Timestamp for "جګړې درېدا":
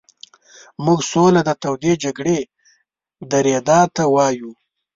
2.03-3.81